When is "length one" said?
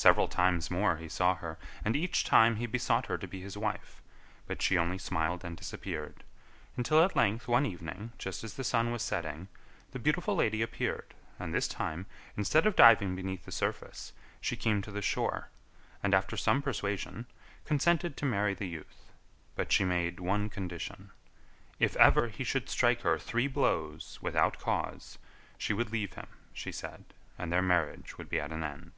7.16-7.66